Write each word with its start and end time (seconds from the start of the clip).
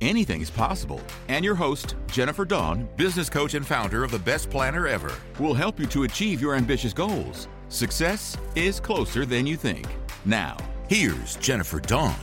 anything 0.00 0.40
is 0.40 0.50
possible. 0.50 1.00
And 1.28 1.44
your 1.44 1.54
host, 1.54 1.94
Jennifer 2.10 2.44
Dawn, 2.44 2.88
business 2.96 3.30
coach 3.30 3.54
and 3.54 3.66
founder 3.66 4.04
of 4.04 4.10
the 4.10 4.18
Best 4.18 4.50
Planner 4.50 4.86
Ever, 4.86 5.12
will 5.38 5.54
help 5.54 5.78
you 5.78 5.86
to 5.86 6.04
achieve 6.04 6.40
your 6.40 6.54
ambitious 6.54 6.92
goals. 6.92 7.48
Success 7.68 8.36
is 8.54 8.80
closer 8.80 9.24
than 9.24 9.46
you 9.46 9.56
think. 9.56 9.86
Now, 10.24 10.56
here's 10.88 11.36
Jennifer 11.36 11.80
Dawn. 11.80 12.16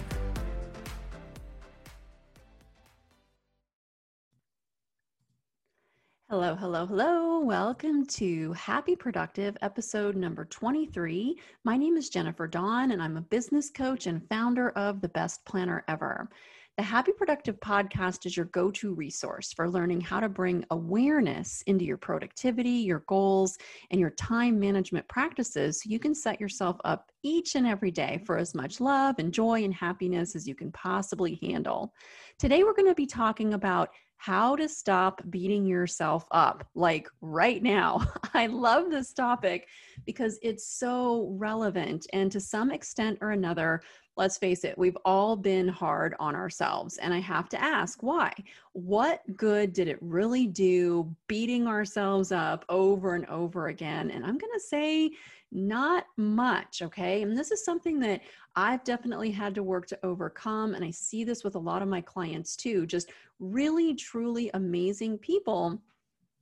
Hello, 6.29 6.55
hello, 6.55 6.85
hello. 6.85 7.39
Welcome 7.39 8.05
to 8.07 8.51
Happy 8.51 8.97
Productive 8.97 9.55
episode 9.61 10.17
number 10.17 10.43
23. 10.43 11.39
My 11.63 11.77
name 11.77 11.95
is 11.95 12.09
Jennifer 12.09 12.47
Dawn, 12.47 12.91
and 12.91 13.01
I'm 13.01 13.15
a 13.15 13.21
business 13.21 13.69
coach 13.69 14.07
and 14.07 14.27
founder 14.27 14.71
of 14.71 14.99
The 14.99 15.07
Best 15.07 15.45
Planner 15.45 15.85
Ever. 15.87 16.29
The 16.77 16.83
Happy 16.83 17.11
Productive 17.11 17.59
podcast 17.59 18.27
is 18.27 18.37
your 18.37 18.45
go 18.45 18.69
to 18.69 18.93
resource 18.93 19.51
for 19.51 19.67
learning 19.67 19.99
how 19.99 20.19
to 20.19 20.29
bring 20.29 20.63
awareness 20.69 21.63
into 21.65 21.83
your 21.83 21.97
productivity, 21.97 22.69
your 22.69 22.99
goals, 23.07 23.57
and 23.89 23.99
your 23.99 24.11
time 24.11 24.59
management 24.59 25.07
practices 25.07 25.81
so 25.81 25.89
you 25.89 25.97
can 25.97 26.13
set 26.13 26.39
yourself 26.39 26.77
up 26.85 27.11
each 27.23 27.55
and 27.55 27.65
every 27.65 27.89
day 27.89 28.21
for 28.27 28.37
as 28.37 28.53
much 28.53 28.79
love 28.79 29.15
and 29.17 29.33
joy 29.33 29.63
and 29.63 29.73
happiness 29.73 30.35
as 30.35 30.47
you 30.47 30.53
can 30.53 30.71
possibly 30.71 31.39
handle. 31.41 31.95
Today, 32.37 32.61
we're 32.63 32.75
going 32.75 32.87
to 32.87 32.93
be 32.93 33.07
talking 33.07 33.55
about 33.55 33.89
how 34.17 34.55
to 34.55 34.67
stop 34.67 35.21
beating 35.29 35.65
yourself 35.65 36.25
up 36.31 36.67
like 36.75 37.07
right 37.21 37.61
now. 37.61 38.05
I 38.33 38.47
love 38.47 38.89
this 38.89 39.13
topic 39.13 39.67
because 40.05 40.39
it's 40.41 40.67
so 40.67 41.33
relevant. 41.37 42.07
And 42.13 42.31
to 42.31 42.39
some 42.39 42.71
extent 42.71 43.19
or 43.21 43.31
another, 43.31 43.81
let's 44.17 44.37
face 44.37 44.63
it, 44.63 44.77
we've 44.77 44.97
all 45.05 45.35
been 45.35 45.67
hard 45.67 46.15
on 46.19 46.35
ourselves. 46.35 46.97
And 46.97 47.13
I 47.13 47.19
have 47.19 47.47
to 47.49 47.61
ask 47.61 48.01
why? 48.01 48.33
What 48.73 49.21
good 49.37 49.73
did 49.73 49.87
it 49.87 49.99
really 50.01 50.47
do 50.47 51.15
beating 51.27 51.67
ourselves 51.67 52.31
up 52.31 52.65
over 52.67 53.13
and 53.13 53.25
over 53.27 53.67
again? 53.67 54.09
And 54.09 54.25
I'm 54.25 54.37
going 54.37 54.53
to 54.53 54.59
say, 54.59 55.11
not 55.51 56.05
much. 56.17 56.81
Okay. 56.81 57.21
And 57.21 57.37
this 57.37 57.51
is 57.51 57.63
something 57.63 57.99
that 58.01 58.21
I've 58.55 58.83
definitely 58.83 59.31
had 59.31 59.55
to 59.55 59.63
work 59.63 59.87
to 59.87 59.99
overcome. 60.03 60.73
And 60.73 60.83
I 60.83 60.91
see 60.91 61.23
this 61.23 61.43
with 61.43 61.55
a 61.55 61.59
lot 61.59 61.81
of 61.81 61.87
my 61.87 62.01
clients 62.01 62.55
too, 62.55 62.85
just 62.85 63.11
really, 63.39 63.93
truly 63.93 64.49
amazing 64.53 65.17
people 65.19 65.81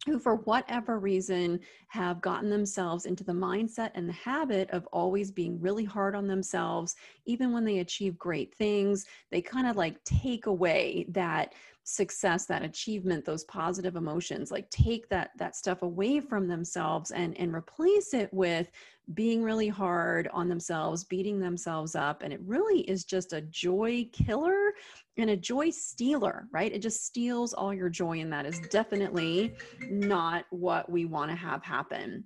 who, 0.06 0.20
for 0.20 0.36
whatever 0.36 1.00
reason, 1.00 1.60
have 1.88 2.22
gotten 2.22 2.50
themselves 2.50 3.06
into 3.06 3.24
the 3.24 3.34
mindset 3.34 3.92
and 3.96 4.08
the 4.08 4.14
habit 4.14 4.70
of 4.70 4.88
always 4.94 5.32
being 5.32 5.60
really 5.60 5.84
hard 5.84 6.16
on 6.16 6.28
themselves, 6.28 6.96
even 7.26 7.52
when 7.52 7.66
they 7.66 7.80
achieve 7.80 8.18
great 8.18 8.54
things. 8.54 9.06
They 9.32 9.42
kind 9.42 9.68
of 9.68 9.76
like 9.76 10.04
take 10.04 10.46
away 10.46 11.08
that 11.10 11.54
success 11.88 12.48
that 12.48 12.64
achievement 12.64 13.24
those 13.24 13.44
positive 13.44 13.96
emotions 13.96 14.50
like 14.50 14.68
take 14.72 15.08
that 15.08 15.30
that 15.38 15.56
stuff 15.56 15.84
away 15.84 16.20
from 16.20 16.48
themselves 16.48 17.12
and 17.12 17.38
and 17.38 17.54
replace 17.54 18.16
it 18.16 18.28
with 18.34 18.72
being 19.14 19.44
really 19.44 19.68
hard 19.68 20.28
on 20.34 20.50
themselves 20.50 21.04
beating 21.04 21.40
themselves 21.40 21.94
up 21.94 22.24
and 22.24 22.34
it 22.34 22.42
really 22.44 22.82
is 22.82 23.06
just 23.06 23.34
a 23.34 23.42
joy 23.42 24.04
killer 24.12 24.74
and 25.18 25.30
a 25.30 25.38
joy 25.38 25.70
stealer 25.70 26.48
right? 26.52 26.74
It 26.74 26.82
just 26.82 27.06
steals 27.06 27.54
all 27.54 27.72
your 27.72 27.90
joy 27.90 28.20
and 28.20 28.34
that 28.34 28.48
is 28.48 28.60
definitely 28.72 29.54
not 29.88 30.46
what 30.50 30.90
we 30.92 31.06
want 31.06 31.30
to 31.30 31.38
have 31.38 31.64
happen 31.64 32.24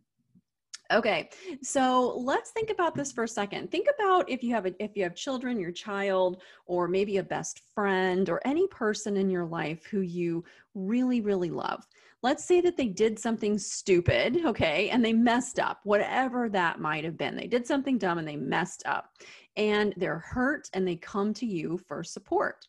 Okay, 0.92 1.30
so 1.62 2.18
let's 2.18 2.50
think 2.50 2.72
about 2.72 2.96
this 2.96 3.12
for 3.12 3.24
a 3.24 3.28
second. 3.28 3.70
Think 3.70 3.88
about 4.00 4.28
if 4.28 4.42
you 4.42 4.56
have 4.56 4.66
a, 4.66 4.84
if 4.84 4.96
you 4.96 5.04
have 5.04 5.14
children, 5.14 5.60
your 5.60 5.72
child, 5.72 6.42
or 6.66 6.88
maybe 6.88 7.18
a 7.18 7.24
best 7.24 7.62
friend, 7.76 8.28
or 8.28 8.42
any 8.44 8.66
person 8.68 9.16
in 9.16 9.30
your 9.30 9.46
life 9.46 9.86
who 9.86 10.02
you 10.02 10.44
really, 10.74 11.22
really 11.22 11.52
love. 11.52 11.86
Let's 12.24 12.44
say 12.44 12.60
that 12.62 12.76
they 12.76 12.88
did 12.88 13.20
something 13.20 13.60
stupid, 13.60 14.44
okay, 14.46 14.90
and 14.90 15.06
they 15.06 15.14
messed 15.14 15.60
up, 15.60 15.80
whatever 15.84 16.50
that 16.50 16.80
might 16.80 17.04
have 17.04 17.18
been. 17.18 17.36
They 17.36 17.48
did 17.48 17.68
something 17.68 18.00
dumb 18.00 18.18
and 18.18 18.28
they 18.28 18.36
messed 18.36 18.82
up, 18.88 19.12
and 19.58 19.94
they're 19.96 20.20
hurt, 20.20 20.70
and 20.74 20.88
they 20.88 20.96
come 20.96 21.36
to 21.36 21.46
you 21.46 21.78
for 21.88 22.04
support 22.04 22.68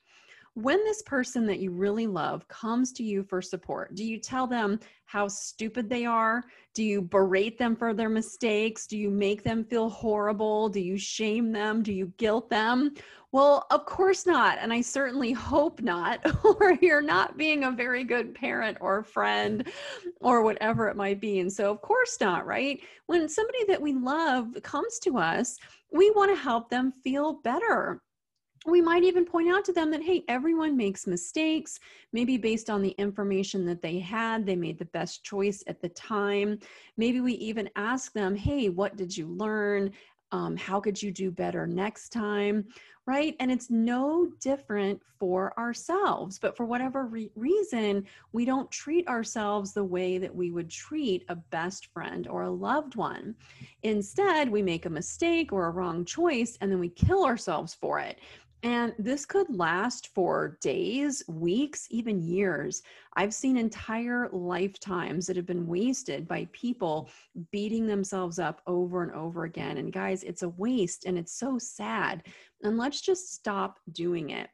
when 0.62 0.84
this 0.84 1.02
person 1.02 1.46
that 1.46 1.60
you 1.60 1.70
really 1.70 2.06
love 2.06 2.46
comes 2.48 2.92
to 2.92 3.02
you 3.02 3.22
for 3.22 3.40
support, 3.40 3.94
do 3.94 4.04
you 4.04 4.18
tell 4.18 4.46
them 4.46 4.78
how 5.04 5.28
stupid 5.28 5.88
they 5.88 6.04
are? 6.04 6.44
Do 6.74 6.84
you 6.84 7.02
berate 7.02 7.58
them 7.58 7.74
for 7.74 7.94
their 7.94 8.08
mistakes? 8.08 8.86
Do 8.86 8.96
you 8.96 9.10
make 9.10 9.42
them 9.42 9.64
feel 9.64 9.88
horrible? 9.88 10.68
Do 10.68 10.80
you 10.80 10.96
shame 10.96 11.52
them? 11.52 11.82
Do 11.82 11.92
you 11.92 12.12
guilt 12.16 12.48
them? 12.50 12.94
Well, 13.32 13.66
of 13.70 13.86
course 13.86 14.26
not. 14.26 14.58
And 14.60 14.72
I 14.72 14.80
certainly 14.80 15.32
hope 15.32 15.80
not, 15.80 16.20
or 16.44 16.76
you're 16.80 17.00
not 17.00 17.36
being 17.36 17.64
a 17.64 17.70
very 17.70 18.04
good 18.04 18.34
parent 18.34 18.78
or 18.80 19.02
friend 19.02 19.68
or 20.20 20.42
whatever 20.42 20.88
it 20.88 20.96
might 20.96 21.20
be. 21.20 21.40
And 21.40 21.52
so, 21.52 21.70
of 21.70 21.80
course 21.80 22.18
not, 22.20 22.46
right? 22.46 22.80
When 23.06 23.28
somebody 23.28 23.64
that 23.68 23.80
we 23.80 23.92
love 23.92 24.56
comes 24.62 24.98
to 25.00 25.18
us, 25.18 25.58
we 25.92 26.10
want 26.10 26.30
to 26.30 26.40
help 26.40 26.70
them 26.70 26.92
feel 26.92 27.34
better 27.34 28.00
we 28.66 28.80
might 28.80 29.04
even 29.04 29.24
point 29.24 29.48
out 29.48 29.64
to 29.64 29.72
them 29.72 29.90
that, 29.90 30.02
hey, 30.02 30.22
everyone 30.28 30.76
makes 30.76 31.06
mistakes. 31.06 31.80
Maybe 32.12 32.36
based 32.36 32.68
on 32.68 32.82
the 32.82 32.90
information 32.98 33.64
that 33.66 33.80
they 33.80 33.98
had, 33.98 34.44
they 34.44 34.56
made 34.56 34.78
the 34.78 34.84
best 34.86 35.24
choice 35.24 35.64
at 35.66 35.80
the 35.80 35.88
time. 35.90 36.58
Maybe 36.96 37.20
we 37.20 37.32
even 37.34 37.70
ask 37.76 38.12
them, 38.12 38.36
hey, 38.36 38.68
what 38.68 38.96
did 38.96 39.16
you 39.16 39.28
learn? 39.28 39.92
Um, 40.32 40.56
how 40.56 40.78
could 40.78 41.02
you 41.02 41.10
do 41.10 41.30
better 41.30 41.66
next 41.66 42.10
time? 42.10 42.66
Right. 43.06 43.34
And 43.40 43.50
it's 43.50 43.70
no 43.70 44.28
different 44.40 45.00
for 45.18 45.58
ourselves. 45.58 46.38
But 46.38 46.56
for 46.56 46.64
whatever 46.64 47.06
re- 47.06 47.32
reason, 47.34 48.04
we 48.32 48.44
don't 48.44 48.70
treat 48.70 49.08
ourselves 49.08 49.72
the 49.72 49.82
way 49.82 50.18
that 50.18 50.32
we 50.32 50.52
would 50.52 50.70
treat 50.70 51.24
a 51.28 51.34
best 51.34 51.86
friend 51.86 52.28
or 52.28 52.42
a 52.42 52.50
loved 52.50 52.94
one. 52.94 53.34
Instead, 53.82 54.48
we 54.48 54.62
make 54.62 54.86
a 54.86 54.90
mistake 54.90 55.52
or 55.52 55.66
a 55.66 55.70
wrong 55.70 56.04
choice 56.04 56.56
and 56.60 56.70
then 56.70 56.78
we 56.78 56.90
kill 56.90 57.24
ourselves 57.24 57.74
for 57.74 57.98
it. 57.98 58.20
And 58.62 58.92
this 58.98 59.24
could 59.24 59.48
last 59.48 60.08
for 60.14 60.58
days, 60.60 61.22
weeks, 61.28 61.86
even 61.90 62.20
years. 62.20 62.82
I've 63.16 63.32
seen 63.32 63.56
entire 63.56 64.28
lifetimes 64.32 65.26
that 65.26 65.36
have 65.36 65.46
been 65.46 65.66
wasted 65.66 66.28
by 66.28 66.46
people 66.52 67.08
beating 67.52 67.86
themselves 67.86 68.38
up 68.38 68.60
over 68.66 69.02
and 69.02 69.12
over 69.12 69.44
again. 69.44 69.78
And 69.78 69.92
guys, 69.92 70.22
it's 70.24 70.42
a 70.42 70.50
waste 70.50 71.06
and 71.06 71.16
it's 71.16 71.32
so 71.32 71.58
sad. 71.58 72.26
And 72.62 72.76
let's 72.76 73.00
just 73.00 73.32
stop 73.32 73.78
doing 73.92 74.30
it. 74.30 74.50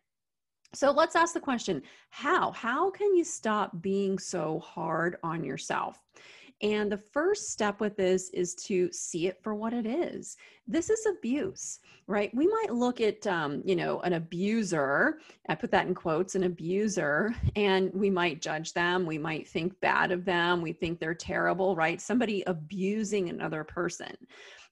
So 0.74 0.90
let's 0.90 1.16
ask 1.16 1.34
the 1.34 1.40
question 1.40 1.82
how? 2.10 2.52
How 2.52 2.90
can 2.90 3.14
you 3.16 3.24
stop 3.24 3.82
being 3.82 4.18
so 4.18 4.60
hard 4.60 5.16
on 5.22 5.42
yourself? 5.42 6.00
And 6.62 6.90
the 6.90 7.02
first 7.12 7.50
step 7.50 7.80
with 7.80 7.96
this 7.96 8.30
is 8.30 8.54
to 8.66 8.90
see 8.90 9.26
it 9.26 9.42
for 9.42 9.54
what 9.54 9.74
it 9.74 9.84
is. 9.84 10.36
This 10.66 10.88
is 10.88 11.06
abuse, 11.06 11.80
right? 12.06 12.34
We 12.34 12.46
might 12.46 12.72
look 12.72 13.00
at, 13.02 13.26
um, 13.26 13.62
you 13.64 13.76
know, 13.76 14.00
an 14.00 14.14
abuser, 14.14 15.18
I 15.48 15.54
put 15.54 15.70
that 15.72 15.86
in 15.86 15.94
quotes, 15.94 16.34
an 16.34 16.44
abuser, 16.44 17.34
and 17.56 17.92
we 17.92 18.08
might 18.08 18.40
judge 18.40 18.72
them. 18.72 19.04
We 19.04 19.18
might 19.18 19.46
think 19.46 19.78
bad 19.80 20.12
of 20.12 20.24
them. 20.24 20.62
We 20.62 20.72
think 20.72 20.98
they're 20.98 21.14
terrible, 21.14 21.76
right? 21.76 22.00
Somebody 22.00 22.42
abusing 22.46 23.28
another 23.28 23.62
person. 23.62 24.16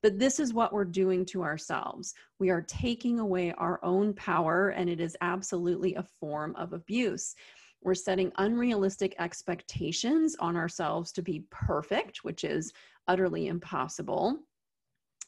But 0.02 0.18
this 0.18 0.40
is 0.40 0.52
what 0.52 0.72
we're 0.72 0.84
doing 0.84 1.24
to 1.26 1.42
ourselves. 1.42 2.14
We 2.38 2.50
are 2.50 2.62
taking 2.62 3.20
away 3.20 3.52
our 3.52 3.78
own 3.82 4.14
power, 4.14 4.70
and 4.70 4.88
it 4.88 5.00
is 5.00 5.16
absolutely 5.20 5.94
a 5.94 6.06
form 6.20 6.54
of 6.56 6.72
abuse. 6.72 7.34
We're 7.84 7.94
setting 7.94 8.32
unrealistic 8.38 9.14
expectations 9.18 10.36
on 10.40 10.56
ourselves 10.56 11.12
to 11.12 11.22
be 11.22 11.44
perfect, 11.50 12.24
which 12.24 12.42
is 12.42 12.72
utterly 13.06 13.46
impossible. 13.46 14.40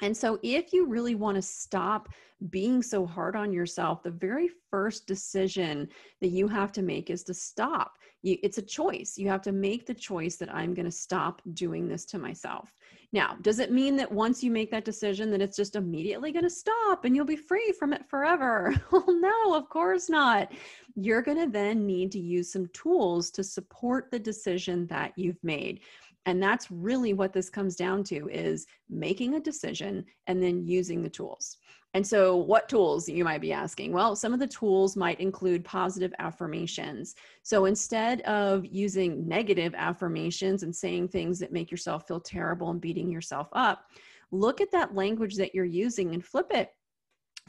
And 0.02 0.16
so, 0.16 0.38
if 0.42 0.72
you 0.72 0.86
really 0.86 1.14
want 1.14 1.36
to 1.36 1.42
stop 1.42 2.08
being 2.50 2.82
so 2.82 3.06
hard 3.06 3.34
on 3.34 3.52
yourself, 3.52 4.02
the 4.02 4.10
very 4.10 4.50
first 4.70 5.06
decision 5.06 5.88
that 6.20 6.28
you 6.28 6.48
have 6.48 6.70
to 6.72 6.82
make 6.82 7.08
is 7.10 7.22
to 7.24 7.34
stop. 7.34 7.96
You, 8.22 8.36
it's 8.42 8.58
a 8.58 8.62
choice. 8.62 9.16
You 9.16 9.28
have 9.28 9.42
to 9.42 9.52
make 9.52 9.86
the 9.86 9.94
choice 9.94 10.36
that 10.36 10.54
I'm 10.54 10.74
going 10.74 10.84
to 10.84 10.92
stop 10.92 11.40
doing 11.54 11.88
this 11.88 12.04
to 12.06 12.18
myself. 12.18 12.72
Now, 13.12 13.36
does 13.40 13.58
it 13.58 13.72
mean 13.72 13.96
that 13.96 14.10
once 14.10 14.42
you 14.42 14.50
make 14.50 14.70
that 14.70 14.84
decision 14.84 15.30
that 15.30 15.40
it's 15.40 15.56
just 15.56 15.76
immediately 15.76 16.32
going 16.32 16.44
to 16.44 16.50
stop 16.50 17.04
and 17.04 17.16
you'll 17.16 17.24
be 17.24 17.36
free 17.36 17.72
from 17.78 17.92
it 17.92 18.04
forever? 18.08 18.74
well, 18.92 19.06
no, 19.08 19.54
of 19.54 19.68
course 19.68 20.10
not. 20.10 20.52
You're 20.94 21.22
going 21.22 21.38
to 21.38 21.50
then 21.50 21.86
need 21.86 22.12
to 22.12 22.20
use 22.20 22.52
some 22.52 22.68
tools 22.74 23.30
to 23.32 23.44
support 23.44 24.10
the 24.10 24.18
decision 24.18 24.86
that 24.88 25.12
you've 25.16 25.42
made. 25.42 25.80
And 26.26 26.42
that's 26.42 26.70
really 26.70 27.12
what 27.12 27.32
this 27.32 27.48
comes 27.48 27.76
down 27.76 28.02
to 28.04 28.28
is 28.28 28.66
making 28.90 29.34
a 29.34 29.40
decision 29.40 30.04
and 30.26 30.42
then 30.42 30.66
using 30.66 31.02
the 31.02 31.08
tools. 31.08 31.58
And 31.94 32.06
so, 32.06 32.36
what 32.36 32.68
tools 32.68 33.08
you 33.08 33.24
might 33.24 33.40
be 33.40 33.52
asking? 33.52 33.92
Well, 33.92 34.14
some 34.16 34.34
of 34.34 34.40
the 34.40 34.46
tools 34.46 34.96
might 34.96 35.18
include 35.20 35.64
positive 35.64 36.12
affirmations. 36.18 37.14
So, 37.42 37.64
instead 37.64 38.20
of 38.22 38.66
using 38.66 39.26
negative 39.26 39.74
affirmations 39.74 40.62
and 40.62 40.74
saying 40.74 41.08
things 41.08 41.38
that 41.38 41.52
make 41.52 41.70
yourself 41.70 42.06
feel 42.06 42.20
terrible 42.20 42.70
and 42.70 42.80
beating 42.80 43.10
yourself 43.10 43.48
up, 43.52 43.86
look 44.30 44.60
at 44.60 44.72
that 44.72 44.94
language 44.94 45.36
that 45.36 45.54
you're 45.54 45.64
using 45.64 46.12
and 46.12 46.24
flip 46.24 46.48
it 46.50 46.70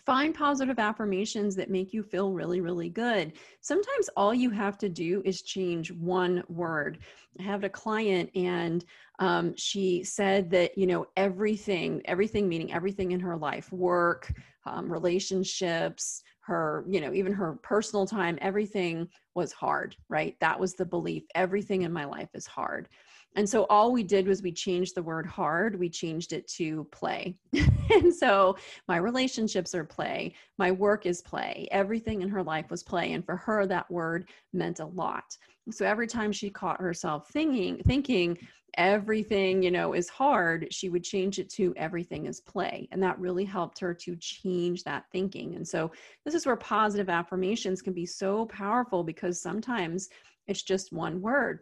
find 0.08 0.34
positive 0.34 0.80
affirmations 0.80 1.54
that 1.54 1.70
make 1.70 1.92
you 1.94 2.02
feel 2.02 2.32
really, 2.32 2.62
really 2.62 2.90
good. 2.90 3.34
Sometimes 3.60 4.10
all 4.16 4.34
you 4.34 4.50
have 4.50 4.78
to 4.78 4.88
do 4.88 5.22
is 5.26 5.42
change 5.42 5.92
one 5.92 6.44
word. 6.48 7.00
I 7.38 7.44
have 7.44 7.66
a 7.66 7.70
client 7.70 8.30
and 8.34 8.86
um, 9.20 9.56
she 9.56 10.04
said 10.04 10.50
that, 10.52 10.78
you 10.78 10.86
know, 10.86 11.08
everything, 11.16 12.02
everything 12.06 12.48
meaning 12.48 12.72
everything 12.74 13.12
in 13.12 13.20
her 13.20 13.36
life, 13.36 13.72
work, 13.72 14.32
um, 14.66 14.92
relationships, 14.92 16.22
her, 16.42 16.86
you 16.88 17.02
know, 17.02 17.14
even 17.14 17.34
her 17.34 17.60
personal 17.64 18.06
time, 18.06 18.38
everything 18.42 19.08
was 19.36 19.52
hard, 19.52 19.96
right? 20.08 20.36
That 20.40 20.60
was 20.60 20.76
the 20.76 20.86
belief. 20.86 21.24
Everything 21.36 21.82
in 21.82 21.92
my 21.92 22.06
life 22.06 22.30
is 22.34 22.46
hard. 22.46 22.90
And 23.38 23.48
so 23.48 23.68
all 23.70 23.92
we 23.92 24.02
did 24.02 24.28
was 24.28 24.42
we 24.42 24.52
changed 24.52 24.96
the 24.96 25.04
word 25.04 25.28
hard, 25.28 25.80
we 25.80 25.90
changed 25.90 26.34
it 26.34 26.48
to 26.54 26.88
play. 26.92 27.36
and 27.54 28.14
so 28.14 28.58
my 28.88 28.98
relationships 28.98 29.76
are 29.76 29.86
play, 29.86 30.34
my 30.58 30.72
work 30.72 31.06
is 31.06 31.22
play, 31.22 31.68
everything 31.72 32.24
in 32.24 32.30
her 32.30 32.42
life 32.42 32.72
was 32.72 32.82
play. 32.82 33.14
And 33.14 33.24
for 33.24 33.38
her, 33.38 33.68
that 33.68 33.90
word 33.92 34.28
meant 34.54 34.80
a 34.80 34.88
lot. 34.88 35.38
So 35.70 35.86
every 35.86 36.08
time 36.08 36.32
she 36.32 36.50
caught 36.50 36.82
herself 36.82 37.30
thinking, 37.30 37.80
thinking, 37.86 38.40
everything 38.78 39.64
you 39.64 39.72
know 39.72 39.94
is 39.94 40.08
hard 40.08 40.68
she 40.70 40.90
would 40.90 41.04
change 41.04 41.40
it 41.40 41.50
to 41.50 41.74
everything 41.78 42.28
is 42.28 42.42
play 42.42 42.88
and 42.92 43.02
that 43.02 43.18
really 43.18 43.46
helped 43.46 43.80
her 43.80 43.92
to 43.92 44.16
change 44.18 44.84
that 44.84 45.06
thinking 45.12 45.56
and 45.56 45.68
so 45.68 45.90
this 46.26 46.36
is 46.36 46.46
where 46.46 46.56
positive 46.58 47.10
affirmations 47.10 47.82
can 47.82 47.94
be 47.94 48.06
so 48.06 48.46
powerful 48.48 49.04
because 49.04 49.42
sometimes 49.42 50.10
it's 50.48 50.62
just 50.62 50.94
one 50.94 51.20
word 51.22 51.62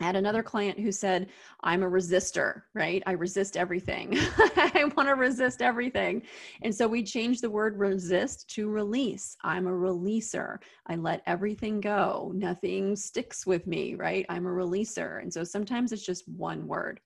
I 0.00 0.04
had 0.04 0.16
another 0.16 0.44
client 0.44 0.78
who 0.78 0.92
said, 0.92 1.28
I'm 1.64 1.82
a 1.82 1.90
resistor, 1.90 2.62
right? 2.72 3.02
I 3.06 3.12
resist 3.12 3.56
everything. 3.56 4.12
I 4.56 4.90
want 4.96 5.08
to 5.08 5.14
resist 5.16 5.60
everything. 5.60 6.22
And 6.62 6.72
so 6.72 6.86
we 6.86 7.02
changed 7.02 7.42
the 7.42 7.50
word 7.50 7.76
resist 7.78 8.48
to 8.50 8.68
release. 8.68 9.36
I'm 9.42 9.66
a 9.66 9.72
releaser. 9.72 10.58
I 10.86 10.94
let 10.94 11.22
everything 11.26 11.80
go. 11.80 12.30
Nothing 12.34 12.94
sticks 12.94 13.44
with 13.44 13.66
me, 13.66 13.96
right? 13.96 14.24
I'm 14.28 14.46
a 14.46 14.50
releaser. 14.50 15.20
And 15.20 15.32
so 15.32 15.42
sometimes 15.42 15.90
it's 15.90 16.06
just 16.06 16.28
one 16.28 16.68
word. 16.68 17.00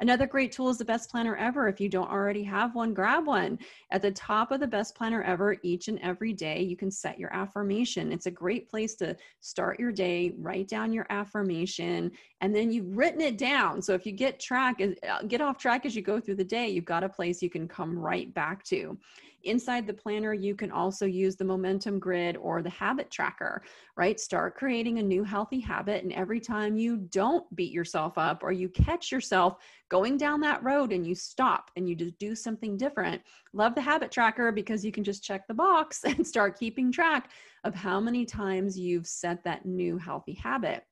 Another 0.00 0.26
great 0.26 0.50
tool 0.50 0.70
is 0.70 0.78
the 0.78 0.84
best 0.84 1.10
planner 1.10 1.36
ever. 1.36 1.68
If 1.68 1.78
you 1.78 1.90
don't 1.90 2.10
already 2.10 2.42
have 2.44 2.74
one, 2.74 2.94
grab 2.94 3.26
one. 3.26 3.58
At 3.90 4.00
the 4.00 4.10
top 4.10 4.50
of 4.50 4.58
the 4.58 4.66
best 4.66 4.94
planner 4.94 5.22
ever, 5.22 5.56
each 5.62 5.88
and 5.88 5.98
every 6.00 6.32
day, 6.32 6.62
you 6.62 6.76
can 6.76 6.90
set 6.90 7.18
your 7.18 7.32
affirmation. 7.34 8.10
It's 8.10 8.26
a 8.26 8.30
great 8.30 8.70
place 8.70 8.94
to 8.96 9.14
start 9.40 9.78
your 9.78 9.92
day, 9.92 10.32
write 10.38 10.68
down 10.68 10.92
your 10.92 11.06
affirmation, 11.10 12.10
and 12.40 12.54
then 12.54 12.72
you've 12.72 12.96
written 12.96 13.20
it 13.20 13.36
down. 13.36 13.82
So 13.82 13.92
if 13.92 14.06
you 14.06 14.12
get 14.12 14.40
track, 14.40 14.80
uh, 14.80 15.22
get 15.24 15.42
off 15.42 15.58
track 15.58 15.84
as 15.84 15.94
you 15.94 16.00
go 16.00 16.18
through 16.18 16.36
the 16.36 16.44
day, 16.44 16.68
you've 16.68 16.86
got 16.86 17.04
a 17.04 17.08
place 17.08 17.42
you 17.42 17.50
can 17.50 17.68
come 17.68 17.98
right 17.98 18.32
back 18.32 18.64
to. 18.64 18.98
Inside 19.44 19.86
the 19.86 19.94
planner, 19.94 20.34
you 20.34 20.54
can 20.54 20.70
also 20.70 21.06
use 21.06 21.36
the 21.36 21.44
momentum 21.44 21.98
grid 21.98 22.36
or 22.36 22.62
the 22.62 22.70
habit 22.70 23.10
tracker, 23.10 23.62
right? 23.96 24.20
Start 24.20 24.54
creating 24.54 24.98
a 24.98 25.02
new 25.02 25.24
healthy 25.24 25.60
habit. 25.60 26.02
And 26.02 26.12
every 26.12 26.40
time 26.40 26.76
you 26.76 26.96
don't 26.96 27.44
beat 27.56 27.72
yourself 27.72 28.18
up 28.18 28.42
or 28.42 28.52
you 28.52 28.68
catch 28.68 29.10
yourself 29.10 29.56
going 29.88 30.16
down 30.16 30.40
that 30.40 30.62
road 30.62 30.92
and 30.92 31.06
you 31.06 31.14
stop 31.14 31.70
and 31.76 31.88
you 31.88 31.94
just 31.94 32.18
do 32.18 32.34
something 32.34 32.76
different, 32.76 33.22
love 33.52 33.74
the 33.74 33.80
habit 33.80 34.10
tracker 34.10 34.52
because 34.52 34.84
you 34.84 34.92
can 34.92 35.04
just 35.04 35.24
check 35.24 35.46
the 35.46 35.54
box 35.54 36.02
and 36.04 36.26
start 36.26 36.58
keeping 36.58 36.92
track 36.92 37.30
of 37.64 37.74
how 37.74 38.00
many 38.00 38.24
times 38.24 38.78
you've 38.78 39.06
set 39.06 39.42
that 39.44 39.64
new 39.64 39.96
healthy 39.96 40.34
habit. 40.34 40.84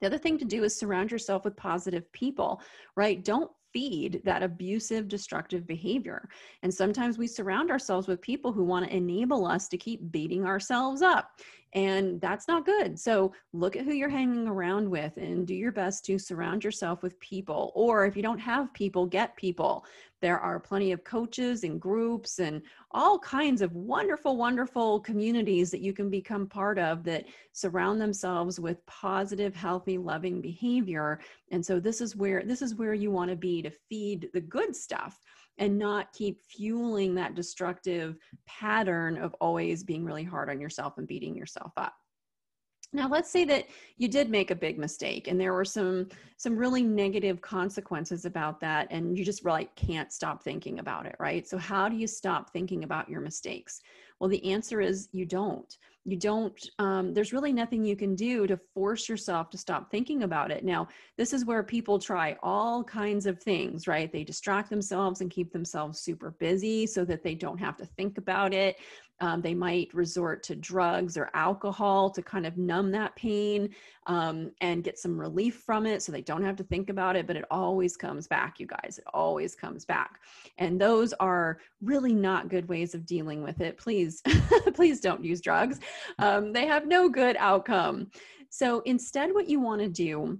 The 0.00 0.06
other 0.06 0.18
thing 0.18 0.38
to 0.38 0.44
do 0.44 0.64
is 0.64 0.76
surround 0.76 1.10
yourself 1.10 1.44
with 1.44 1.56
positive 1.56 2.10
people, 2.12 2.60
right? 2.96 3.24
Don't 3.24 3.50
feed 3.72 4.22
that 4.24 4.42
abusive, 4.42 5.08
destructive 5.08 5.66
behavior. 5.66 6.28
And 6.62 6.72
sometimes 6.72 7.18
we 7.18 7.26
surround 7.26 7.70
ourselves 7.70 8.06
with 8.06 8.20
people 8.20 8.52
who 8.52 8.64
want 8.64 8.86
to 8.86 8.96
enable 8.96 9.46
us 9.46 9.68
to 9.68 9.76
keep 9.76 10.10
beating 10.10 10.44
ourselves 10.46 11.02
up. 11.02 11.30
And 11.74 12.20
that's 12.20 12.48
not 12.48 12.64
good. 12.64 12.98
So 12.98 13.32
look 13.52 13.76
at 13.76 13.84
who 13.84 13.92
you're 13.92 14.08
hanging 14.08 14.48
around 14.48 14.88
with 14.88 15.16
and 15.18 15.46
do 15.46 15.54
your 15.54 15.72
best 15.72 16.04
to 16.06 16.18
surround 16.18 16.64
yourself 16.64 17.02
with 17.02 17.20
people. 17.20 17.72
Or 17.74 18.06
if 18.06 18.16
you 18.16 18.22
don't 18.22 18.38
have 18.38 18.72
people, 18.72 19.04
get 19.04 19.36
people. 19.36 19.84
There 20.22 20.38
are 20.40 20.58
plenty 20.58 20.92
of 20.92 21.04
coaches 21.04 21.64
and 21.64 21.80
groups 21.80 22.38
and 22.38 22.62
all 22.92 23.18
kinds 23.18 23.60
of 23.60 23.74
wonderful, 23.74 24.36
wonderful 24.36 25.00
communities 25.00 25.70
that 25.70 25.82
you 25.82 25.92
can 25.92 26.08
become 26.08 26.46
part 26.46 26.78
of 26.78 27.04
that 27.04 27.26
surround 27.52 28.00
themselves 28.00 28.58
with 28.58 28.84
positive, 28.86 29.54
healthy, 29.54 29.98
loving 29.98 30.40
behavior. 30.40 31.20
And 31.50 31.64
so 31.64 31.78
this 31.78 32.00
is 32.00 32.16
where 32.16 32.42
this 32.42 32.62
is 32.62 32.74
where 32.76 32.94
you 32.94 33.10
want 33.10 33.30
to 33.30 33.36
be 33.36 33.60
to 33.62 33.70
feed 33.70 34.30
the 34.32 34.40
good 34.40 34.74
stuff 34.74 35.20
and 35.58 35.78
not 35.78 36.12
keep 36.12 36.40
fueling 36.40 37.14
that 37.14 37.34
destructive 37.34 38.16
pattern 38.46 39.16
of 39.16 39.34
always 39.40 39.84
being 39.84 40.04
really 40.04 40.24
hard 40.24 40.50
on 40.50 40.60
yourself 40.60 40.98
and 40.98 41.06
beating 41.06 41.34
yourself 41.36 41.65
up. 41.76 41.94
Now 42.92 43.08
let's 43.08 43.30
say 43.30 43.44
that 43.44 43.66
you 43.96 44.08
did 44.08 44.30
make 44.30 44.50
a 44.50 44.54
big 44.54 44.78
mistake 44.78 45.28
and 45.28 45.40
there 45.40 45.52
were 45.52 45.64
some 45.64 46.08
some 46.36 46.56
really 46.56 46.82
negative 46.82 47.40
consequences 47.40 48.24
about 48.24 48.60
that 48.60 48.86
and 48.90 49.18
you 49.18 49.24
just 49.24 49.44
really 49.44 49.68
can't 49.76 50.12
stop 50.12 50.42
thinking 50.42 50.78
about 50.78 51.04
it, 51.06 51.16
right? 51.18 51.46
So 51.46 51.58
how 51.58 51.88
do 51.88 51.96
you 51.96 52.06
stop 52.06 52.52
thinking 52.52 52.84
about 52.84 53.08
your 53.08 53.20
mistakes? 53.20 53.80
Well, 54.20 54.30
the 54.30 54.52
answer 54.52 54.80
is 54.80 55.08
you 55.12 55.26
don't 55.26 55.76
you 56.06 56.16
don't 56.16 56.70
um, 56.78 57.12
there's 57.12 57.32
really 57.32 57.52
nothing 57.52 57.84
you 57.84 57.96
can 57.96 58.14
do 58.14 58.46
to 58.46 58.56
force 58.56 59.08
yourself 59.08 59.50
to 59.50 59.58
stop 59.58 59.90
thinking 59.90 60.22
about 60.22 60.50
it 60.52 60.64
now 60.64 60.86
this 61.18 61.32
is 61.32 61.44
where 61.44 61.62
people 61.62 61.98
try 61.98 62.36
all 62.42 62.84
kinds 62.84 63.26
of 63.26 63.42
things 63.42 63.88
right 63.88 64.12
they 64.12 64.22
distract 64.22 64.70
themselves 64.70 65.20
and 65.20 65.30
keep 65.30 65.52
themselves 65.52 66.00
super 66.00 66.30
busy 66.38 66.86
so 66.86 67.04
that 67.04 67.24
they 67.24 67.34
don't 67.34 67.58
have 67.58 67.76
to 67.76 67.84
think 67.84 68.18
about 68.18 68.54
it 68.54 68.76
um, 69.20 69.40
they 69.40 69.54
might 69.54 69.92
resort 69.94 70.42
to 70.44 70.54
drugs 70.54 71.16
or 71.16 71.30
alcohol 71.32 72.10
to 72.10 72.22
kind 72.22 72.46
of 72.46 72.58
numb 72.58 72.90
that 72.92 73.16
pain 73.16 73.70
um, 74.06 74.52
and 74.60 74.84
get 74.84 74.98
some 74.98 75.18
relief 75.18 75.62
from 75.64 75.86
it 75.86 76.02
so 76.02 76.12
they 76.12 76.20
don't 76.20 76.44
have 76.44 76.56
to 76.56 76.64
think 76.64 76.90
about 76.90 77.16
it. 77.16 77.26
But 77.26 77.36
it 77.36 77.46
always 77.50 77.96
comes 77.96 78.26
back, 78.26 78.60
you 78.60 78.66
guys. 78.66 78.98
It 78.98 79.04
always 79.14 79.54
comes 79.54 79.86
back. 79.86 80.20
And 80.58 80.78
those 80.78 81.14
are 81.14 81.58
really 81.80 82.14
not 82.14 82.50
good 82.50 82.68
ways 82.68 82.94
of 82.94 83.06
dealing 83.06 83.42
with 83.42 83.60
it. 83.60 83.78
Please, 84.06 84.22
please 84.74 85.00
don't 85.00 85.24
use 85.24 85.40
drugs. 85.40 85.80
Um, 86.18 86.52
they 86.52 86.66
have 86.66 86.86
no 86.86 87.08
good 87.08 87.36
outcome. 87.38 88.10
So 88.50 88.80
instead, 88.80 89.32
what 89.32 89.48
you 89.48 89.60
want 89.60 89.80
to 89.82 89.88
do 89.88 90.38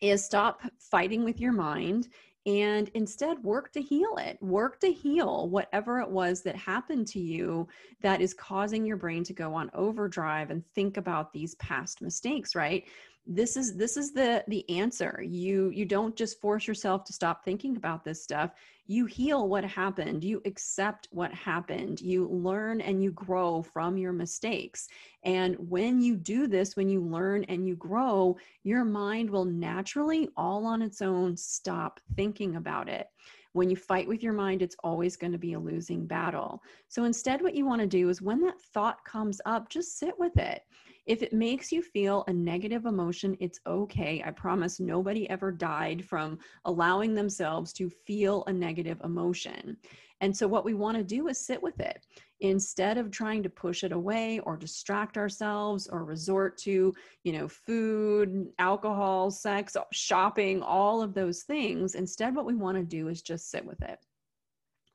is 0.00 0.24
stop 0.24 0.60
fighting 0.78 1.24
with 1.24 1.40
your 1.40 1.52
mind 1.52 2.08
and 2.44 2.88
instead 2.94 3.42
work 3.42 3.72
to 3.72 3.80
heal 3.80 4.16
it 4.18 4.40
work 4.40 4.78
to 4.78 4.92
heal 4.92 5.48
whatever 5.48 6.00
it 6.00 6.08
was 6.08 6.42
that 6.42 6.54
happened 6.54 7.06
to 7.08 7.18
you 7.18 7.66
that 8.02 8.20
is 8.20 8.34
causing 8.34 8.84
your 8.84 8.98
brain 8.98 9.24
to 9.24 9.32
go 9.32 9.54
on 9.54 9.70
overdrive 9.74 10.50
and 10.50 10.62
think 10.74 10.96
about 10.98 11.32
these 11.32 11.54
past 11.56 12.02
mistakes 12.02 12.54
right 12.54 12.84
this 13.26 13.56
is 13.56 13.74
this 13.76 13.96
is 13.96 14.12
the 14.12 14.44
the 14.46 14.68
answer. 14.70 15.20
You 15.26 15.70
you 15.70 15.84
don't 15.84 16.14
just 16.14 16.40
force 16.40 16.66
yourself 16.68 17.04
to 17.04 17.12
stop 17.12 17.44
thinking 17.44 17.76
about 17.76 18.04
this 18.04 18.22
stuff. 18.22 18.52
You 18.86 19.06
heal 19.06 19.48
what 19.48 19.64
happened. 19.64 20.22
You 20.22 20.40
accept 20.44 21.08
what 21.10 21.32
happened. 21.34 22.00
You 22.00 22.28
learn 22.28 22.80
and 22.80 23.02
you 23.02 23.10
grow 23.10 23.62
from 23.62 23.98
your 23.98 24.12
mistakes. 24.12 24.86
And 25.24 25.56
when 25.58 26.00
you 26.00 26.16
do 26.16 26.46
this 26.46 26.76
when 26.76 26.88
you 26.88 27.00
learn 27.00 27.44
and 27.44 27.66
you 27.66 27.74
grow 27.74 28.36
your 28.62 28.84
mind 28.84 29.28
will 29.28 29.44
naturally 29.44 30.28
all 30.36 30.64
on 30.64 30.80
its 30.80 31.02
own 31.02 31.36
stop 31.36 32.00
thinking 32.14 32.56
about 32.56 32.88
it. 32.88 33.08
When 33.52 33.70
you 33.70 33.76
fight 33.76 34.06
with 34.06 34.22
your 34.22 34.34
mind, 34.34 34.60
it's 34.60 34.76
always 34.84 35.16
going 35.16 35.32
to 35.32 35.38
be 35.38 35.54
a 35.54 35.58
losing 35.58 36.06
battle. 36.06 36.62
So 36.88 37.04
instead, 37.04 37.40
what 37.40 37.54
you 37.54 37.64
want 37.64 37.80
to 37.80 37.86
do 37.86 38.10
is 38.10 38.20
when 38.20 38.38
that 38.42 38.60
thought 38.74 39.02
comes 39.06 39.40
up, 39.46 39.70
just 39.70 39.98
sit 39.98 40.12
with 40.18 40.36
it. 40.36 40.60
If 41.06 41.22
it 41.22 41.32
makes 41.32 41.70
you 41.70 41.82
feel 41.82 42.24
a 42.26 42.32
negative 42.32 42.84
emotion, 42.84 43.36
it's 43.38 43.60
okay. 43.64 44.22
I 44.26 44.32
promise 44.32 44.80
nobody 44.80 45.30
ever 45.30 45.52
died 45.52 46.04
from 46.04 46.38
allowing 46.64 47.14
themselves 47.14 47.72
to 47.74 47.88
feel 47.88 48.42
a 48.46 48.52
negative 48.52 49.00
emotion. 49.04 49.76
And 50.20 50.36
so, 50.36 50.48
what 50.48 50.64
we 50.64 50.74
want 50.74 50.96
to 50.96 51.04
do 51.04 51.28
is 51.28 51.44
sit 51.44 51.62
with 51.62 51.78
it 51.78 52.06
instead 52.40 52.98
of 52.98 53.10
trying 53.10 53.42
to 53.42 53.50
push 53.50 53.84
it 53.84 53.92
away 53.92 54.40
or 54.40 54.56
distract 54.56 55.16
ourselves 55.16 55.86
or 55.86 56.04
resort 56.04 56.58
to, 56.58 56.92
you 57.22 57.32
know, 57.32 57.46
food, 57.46 58.48
alcohol, 58.58 59.30
sex, 59.30 59.76
shopping, 59.92 60.60
all 60.62 61.02
of 61.02 61.14
those 61.14 61.42
things. 61.42 61.94
Instead, 61.94 62.34
what 62.34 62.46
we 62.46 62.54
want 62.54 62.76
to 62.78 62.82
do 62.82 63.08
is 63.08 63.22
just 63.22 63.50
sit 63.50 63.64
with 63.64 63.80
it, 63.82 63.98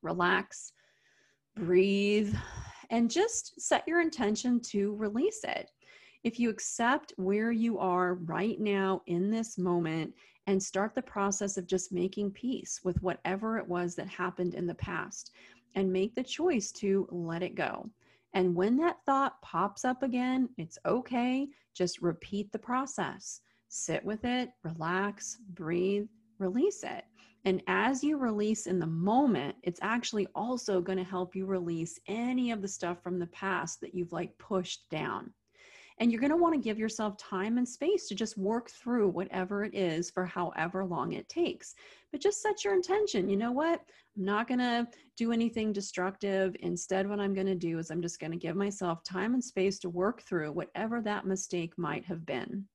relax, 0.02 0.74
breathe, 1.56 2.36
and 2.90 3.10
just 3.10 3.62
set 3.62 3.88
your 3.88 4.02
intention 4.02 4.60
to 4.60 4.96
release 4.96 5.42
it 5.44 5.72
If 6.24 6.40
you 6.40 6.52
accept 6.52 7.14
where 7.18 7.52
you 7.52 7.80
are 7.80 8.14
right 8.14 8.60
now 8.60 9.02
in 9.08 9.32
this 9.32 9.58
moment 9.58 10.14
and 10.46 10.62
start 10.62 10.94
the 10.94 11.02
process 11.02 11.58
of 11.58 11.66
just 11.66 11.92
making 11.92 12.32
peace 12.32 12.80
with 12.84 13.02
whatever 13.02 13.58
it 13.58 13.68
was 13.68 13.96
that 13.96 14.08
happened 14.08 14.54
in 14.54 14.68
the 14.68 14.76
past 14.76 15.32
and 15.74 15.92
make 15.92 16.14
the 16.14 16.24
choice 16.24 16.72
to 16.74 17.08
let 17.10 17.42
it 17.42 17.56
go. 17.56 17.90
And 18.34 18.56
when 18.56 18.78
that 18.78 18.98
thought 19.06 19.42
pops 19.42 19.84
up 19.84 20.04
again, 20.04 20.50
it's 20.58 20.78
okay. 20.86 21.48
Just 21.74 22.04
repeat 22.04 22.52
the 22.52 22.60
process. 22.60 23.42
Sit 23.70 24.06
with 24.06 24.24
it, 24.24 24.52
relax, 24.64 25.40
breathe, 25.56 26.08
release 26.38 26.84
it. 26.84 27.04
And 27.46 27.64
as 27.66 28.04
you 28.04 28.18
release 28.18 28.68
in 28.68 28.78
the 28.78 28.86
moment, 28.86 29.56
it's 29.64 29.80
actually 29.82 30.28
also 30.36 30.82
going 30.82 31.00
to 31.00 31.04
help 31.04 31.36
you 31.36 31.48
release 31.48 32.00
any 32.08 32.52
of 32.52 32.62
the 32.62 32.68
stuff 32.68 33.02
from 33.02 33.18
the 33.18 33.28
past 33.28 33.82
that 33.82 33.96
you've 33.96 34.14
like 34.14 34.38
pushed 34.38 34.88
down. 34.92 35.34
And 36.02 36.12
you're 36.12 36.20
going 36.20 36.32
to 36.32 36.36
want 36.36 36.56
to 36.56 36.60
give 36.60 36.80
yourself 36.80 37.16
time 37.18 37.60
and 37.60 37.70
space 37.70 38.08
to 38.08 38.16
just 38.16 38.36
work 38.36 38.72
through 38.72 39.10
whatever 39.10 39.64
it 39.64 39.76
is 39.76 40.10
for 40.10 40.26
however 40.26 40.84
long 40.84 41.14
it 41.14 41.30
takes. 41.30 41.76
But 42.12 42.22
just 42.22 42.42
set 42.42 42.64
your 42.64 42.74
intention. 42.74 43.30
You 43.30 43.38
know 43.38 43.52
what? 43.52 43.82
I'm 44.18 44.26
not 44.26 44.48
going 44.48 44.62
to 44.62 44.88
do 45.16 45.32
anything 45.32 45.72
destructive. 45.72 46.56
Instead, 46.62 47.08
what 47.08 47.20
I'm 47.20 47.36
going 47.36 47.46
to 47.46 47.54
do 47.54 47.78
is 47.78 47.92
I'm 47.92 48.02
just 48.02 48.20
going 48.20 48.32
to 48.32 48.38
give 48.38 48.56
myself 48.56 49.04
time 49.04 49.36
and 49.36 49.44
space 49.44 49.78
to 49.80 49.90
work 49.90 50.24
through 50.24 50.52
whatever 50.54 51.02
that 51.02 51.28
mistake 51.28 51.78
might 51.78 52.04
have 52.06 52.26
been. 52.26 52.66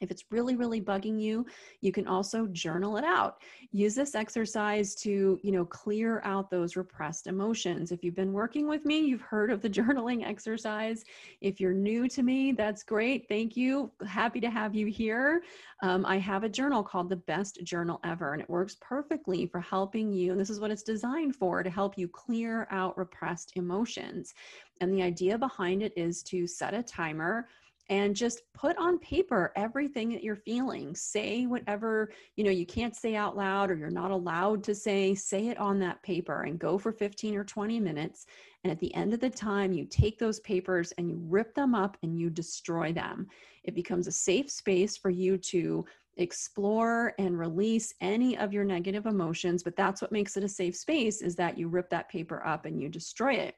If 0.00 0.10
it's 0.10 0.24
really, 0.30 0.56
really 0.56 0.80
bugging 0.80 1.20
you, 1.20 1.46
you 1.80 1.92
can 1.92 2.06
also 2.06 2.46
journal 2.48 2.96
it 2.96 3.04
out. 3.04 3.42
Use 3.72 3.94
this 3.94 4.14
exercise 4.14 4.94
to, 4.96 5.38
you 5.42 5.52
know, 5.52 5.64
clear 5.64 6.20
out 6.24 6.50
those 6.50 6.76
repressed 6.76 7.26
emotions. 7.26 7.92
If 7.92 8.04
you've 8.04 8.14
been 8.14 8.32
working 8.32 8.68
with 8.68 8.84
me, 8.84 9.00
you've 9.00 9.22
heard 9.22 9.50
of 9.50 9.62
the 9.62 9.70
journaling 9.76 10.26
exercise. 10.26 11.04
If 11.40 11.60
you're 11.60 11.72
new 11.72 12.08
to 12.08 12.22
me, 12.22 12.52
that's 12.52 12.82
great. 12.82 13.26
Thank 13.28 13.56
you. 13.56 13.90
Happy 14.06 14.40
to 14.40 14.50
have 14.50 14.74
you 14.74 14.86
here. 14.86 15.42
Um, 15.82 16.06
I 16.06 16.18
have 16.18 16.44
a 16.44 16.48
journal 16.48 16.82
called 16.82 17.08
The 17.08 17.16
Best 17.16 17.62
Journal 17.64 18.00
Ever, 18.04 18.32
and 18.32 18.42
it 18.42 18.48
works 18.48 18.76
perfectly 18.80 19.46
for 19.46 19.60
helping 19.60 20.12
you. 20.12 20.32
And 20.32 20.40
this 20.40 20.50
is 20.50 20.60
what 20.60 20.70
it's 20.70 20.82
designed 20.82 21.36
for 21.36 21.62
to 21.62 21.70
help 21.70 21.98
you 21.98 22.08
clear 22.08 22.66
out 22.70 22.96
repressed 22.96 23.52
emotions. 23.56 24.34
And 24.80 24.92
the 24.92 25.02
idea 25.02 25.38
behind 25.38 25.82
it 25.82 25.92
is 25.96 26.22
to 26.24 26.46
set 26.46 26.74
a 26.74 26.82
timer 26.82 27.48
and 27.88 28.16
just 28.16 28.42
put 28.52 28.76
on 28.78 28.98
paper 28.98 29.52
everything 29.56 30.08
that 30.10 30.24
you're 30.24 30.36
feeling. 30.36 30.94
Say 30.94 31.46
whatever 31.46 32.10
you 32.36 32.44
know 32.44 32.50
you 32.50 32.66
can't 32.66 32.96
say 32.96 33.14
out 33.14 33.36
loud 33.36 33.70
or 33.70 33.76
you're 33.76 33.90
not 33.90 34.10
allowed 34.10 34.64
to 34.64 34.74
say 34.74 35.14
say 35.14 35.48
it 35.48 35.58
on 35.58 35.78
that 35.80 36.02
paper 36.02 36.42
and 36.42 36.58
go 36.58 36.78
for 36.78 36.92
15 36.92 37.36
or 37.36 37.44
20 37.44 37.80
minutes. 37.80 38.26
And 38.64 38.70
at 38.70 38.80
the 38.80 38.94
end 38.94 39.14
of 39.14 39.20
the 39.20 39.30
time 39.30 39.72
you 39.72 39.84
take 39.84 40.18
those 40.18 40.40
papers 40.40 40.92
and 40.98 41.08
you 41.08 41.20
rip 41.28 41.54
them 41.54 41.74
up 41.74 41.96
and 42.02 42.18
you 42.18 42.30
destroy 42.30 42.92
them. 42.92 43.28
It 43.64 43.74
becomes 43.74 44.06
a 44.06 44.12
safe 44.12 44.50
space 44.50 44.96
for 44.96 45.10
you 45.10 45.38
to 45.38 45.84
explore 46.16 47.12
and 47.18 47.38
release 47.38 47.92
any 48.00 48.38
of 48.38 48.52
your 48.52 48.64
negative 48.64 49.04
emotions 49.04 49.62
but 49.62 49.76
that's 49.76 50.00
what 50.00 50.10
makes 50.10 50.36
it 50.38 50.44
a 50.44 50.48
safe 50.48 50.74
space 50.74 51.20
is 51.20 51.36
that 51.36 51.58
you 51.58 51.68
rip 51.68 51.90
that 51.90 52.08
paper 52.08 52.44
up 52.46 52.64
and 52.64 52.80
you 52.80 52.88
destroy 52.88 53.34
it 53.34 53.54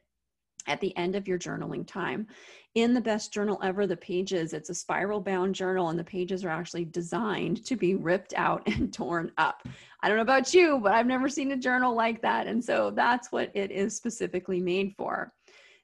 at 0.67 0.81
the 0.81 0.97
end 0.97 1.17
of 1.17 1.27
your 1.27 1.39
journaling 1.39 1.87
time. 1.87 2.27
In 2.75 2.95
the 2.95 3.01
best 3.01 3.33
journal 3.33 3.59
ever, 3.63 3.87
the 3.87 3.97
pages, 3.97 4.53
it's 4.53 4.71
a 4.71 4.75
spiral 4.75 5.21
bound 5.21 5.55
journal, 5.55 5.89
and 5.89 5.99
the 5.99 6.05
pages 6.05 6.45
are 6.45 6.51
actually 6.51 6.85
designed 6.85 7.65
to 7.65 7.77
be 7.77 7.95
ripped 7.95 8.35
out 8.35 8.67
and 8.67 8.93
torn 8.93 9.33
up. 9.39 9.67
I 10.03 10.09
don't 10.09 10.17
know 10.17 10.23
about 10.23 10.55
you, 10.55 10.79
but 10.81 10.93
I've 10.93 11.07
never 11.07 11.29
seen 11.29 11.53
a 11.53 11.57
journal 11.57 11.95
like 11.95 12.23
that. 12.23 12.47
And 12.47 12.65
so 12.65 12.91
that's 12.91 13.33
what 13.33 13.51
it 13.55 13.71
is 13.71 13.97
specifically 13.97 14.61
made 14.61 14.95
for. 14.97 15.33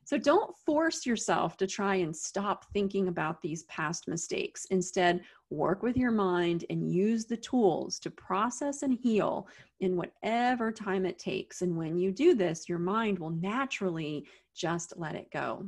So 0.05 0.19
don't 0.19 0.55
force 0.67 1.07
yourself 1.07 1.57
to 1.57 1.67
try 1.67 1.97
and 1.97 2.15
stop 2.15 2.67
thinking 2.73 3.09
about 3.09 3.41
these 3.41 3.65
past 3.65 4.07
mistakes. 4.07 4.67
Instead, 4.67 5.23
work 5.51 5.83
with 5.83 5.97
your 5.97 6.11
mind 6.11 6.67
and 6.69 6.93
use 6.93 7.25
the 7.25 7.37
tools 7.37 7.99
to 8.01 8.11
process 8.11 8.83
and 8.83 8.93
heal 8.93 9.49
in 9.81 9.97
whatever 9.97 10.71
time 10.71 11.07
it 11.07 11.19
takes. 11.19 11.63
And 11.63 11.77
when 11.77 11.97
you 11.97 12.13
do 12.13 12.35
this, 12.35 12.69
your 12.69 12.79
mind 12.79 13.19
will 13.19 13.31
naturally 13.31 14.27
just 14.55 14.93
let 14.97 15.15
it 15.15 15.31
go. 15.31 15.67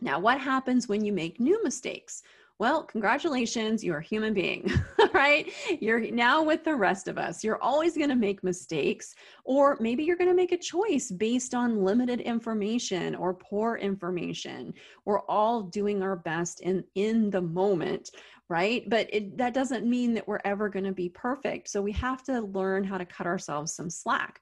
Now, 0.00 0.18
what 0.18 0.40
happens 0.40 0.88
when 0.88 1.04
you 1.04 1.12
make 1.12 1.40
new 1.40 1.62
mistakes? 1.62 2.22
Well, 2.58 2.84
congratulations, 2.84 3.84
you're 3.84 3.98
a 3.98 4.02
human 4.02 4.32
being, 4.32 4.72
right? 5.12 5.52
You're 5.78 6.10
now 6.10 6.42
with 6.42 6.64
the 6.64 6.74
rest 6.74 7.06
of 7.06 7.18
us. 7.18 7.44
You're 7.44 7.62
always 7.62 7.98
going 7.98 8.08
to 8.08 8.16
make 8.16 8.42
mistakes, 8.42 9.14
or 9.44 9.76
maybe 9.78 10.04
you're 10.04 10.16
going 10.16 10.30
to 10.30 10.34
make 10.34 10.52
a 10.52 10.56
choice 10.56 11.10
based 11.10 11.54
on 11.54 11.84
limited 11.84 12.22
information 12.22 13.14
or 13.14 13.34
poor 13.34 13.76
information. 13.76 14.72
We're 15.04 15.20
all 15.22 15.64
doing 15.64 16.02
our 16.02 16.16
best 16.16 16.60
in, 16.60 16.82
in 16.94 17.28
the 17.28 17.42
moment, 17.42 18.12
right? 18.48 18.88
But 18.88 19.12
it, 19.12 19.36
that 19.36 19.52
doesn't 19.52 19.84
mean 19.84 20.14
that 20.14 20.26
we're 20.26 20.40
ever 20.46 20.70
going 20.70 20.86
to 20.86 20.92
be 20.92 21.10
perfect. 21.10 21.68
So 21.68 21.82
we 21.82 21.92
have 21.92 22.22
to 22.24 22.40
learn 22.40 22.84
how 22.84 22.96
to 22.96 23.04
cut 23.04 23.26
ourselves 23.26 23.74
some 23.74 23.90
slack. 23.90 24.40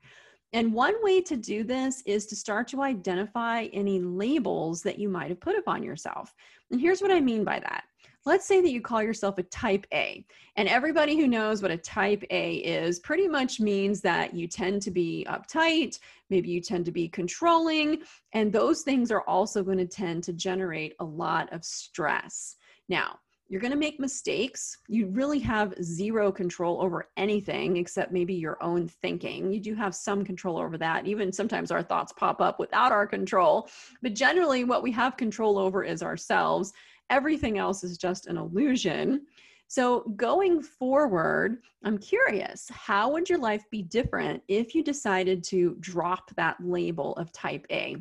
And 0.52 0.73
one 0.73 0.94
way 1.02 1.21
to 1.23 1.37
do 1.37 1.64
this 1.64 2.00
is 2.06 2.26
to 2.26 2.37
start 2.37 2.68
to 2.68 2.80
identify 2.80 3.64
any 3.73 3.99
labels 3.99 4.83
that 4.83 5.00
you 5.00 5.09
might 5.09 5.30
have 5.30 5.40
put 5.40 5.59
upon 5.59 5.83
yourself. 5.83 6.33
And 6.71 6.80
here's 6.80 7.02
what 7.02 7.11
I 7.11 7.18
mean 7.18 7.42
by 7.42 7.59
that. 7.59 7.83
Let's 8.26 8.47
say 8.47 8.62
that 8.62 8.71
you 8.71 8.81
call 8.81 9.02
yourself 9.02 9.37
a 9.37 9.43
type 9.43 9.87
A, 9.93 10.25
and 10.57 10.66
everybody 10.66 11.14
who 11.14 11.28
knows 11.28 11.61
what 11.61 11.71
a 11.71 11.76
type 11.76 12.25
A 12.31 12.54
is 12.54 12.99
pretty 12.99 13.28
much 13.28 13.61
means 13.61 14.00
that 14.00 14.33
you 14.33 14.49
tend 14.49 14.81
to 14.83 14.90
be 14.90 15.26
uptight, 15.28 15.99
maybe 16.31 16.49
you 16.49 16.62
tend 16.62 16.87
to 16.87 16.93
be 16.93 17.07
controlling, 17.07 17.99
and 18.33 18.50
those 18.50 18.81
things 18.81 19.11
are 19.11 19.21
also 19.23 19.62
going 19.62 19.76
to 19.76 19.87
tend 19.87 20.25
to 20.25 20.33
generate 20.33 20.95
a 21.00 21.04
lot 21.04 21.52
of 21.52 21.66
stress. 21.66 22.57
Now, 22.88 23.19
you're 23.49 23.61
going 23.61 23.73
to 23.73 23.78
make 23.78 24.00
mistakes. 24.00 24.78
You 24.88 25.09
really 25.09 25.38
have 25.40 25.75
zero 25.83 26.33
control 26.33 26.81
over 26.81 27.11
anything 27.19 27.76
except 27.76 28.11
maybe 28.11 28.33
your 28.33 28.57
own 28.62 28.88
thinking. 28.88 29.52
You 29.52 29.61
do 29.61 29.75
have 29.75 29.95
some 29.95 30.25
control 30.25 30.57
over 30.57 30.78
that. 30.78 31.07
Even 31.07 31.31
sometimes 31.31 31.71
our 31.71 31.83
thoughts 31.83 32.12
pop 32.14 32.40
up 32.40 32.59
without 32.59 32.90
our 32.90 33.07
control. 33.07 33.69
But 34.00 34.14
generally, 34.14 34.64
what 34.64 34.83
we 34.83 34.90
have 34.93 35.19
control 35.19 35.59
over 35.59 35.85
is 35.85 36.02
ourselves. 36.02 36.73
Everything 37.11 37.58
else 37.58 37.84
is 37.84 37.99
just 37.99 38.26
an 38.26 38.37
illusion. 38.37 39.26
So, 39.68 40.00
going 40.16 40.62
forward, 40.62 41.58
I'm 41.84 41.99
curious 41.99 42.68
how 42.70 43.11
would 43.12 43.28
your 43.28 43.38
life 43.38 43.64
be 43.70 43.82
different 43.82 44.42
if 44.49 44.75
you 44.75 44.82
decided 44.82 45.42
to 45.44 45.76
drop 45.80 46.30
that 46.37 46.56
label 46.61 47.14
of 47.14 47.32
type 47.32 47.66
A? 47.70 47.96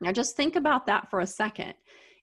Now, 0.00 0.12
just 0.12 0.36
think 0.36 0.56
about 0.56 0.86
that 0.86 1.08
for 1.10 1.20
a 1.20 1.26
second. 1.26 1.74